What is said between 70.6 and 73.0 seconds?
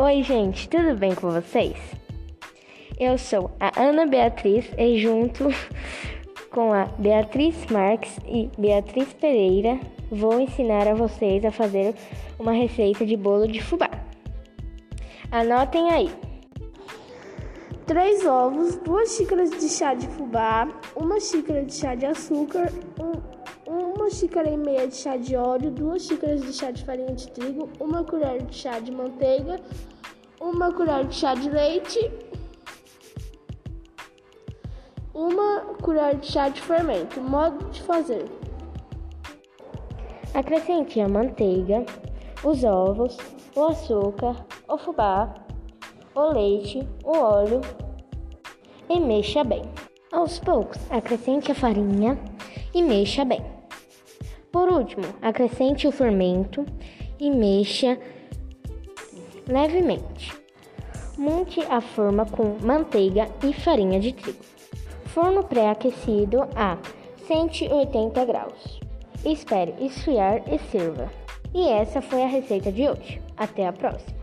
sirva. E essa foi a receita de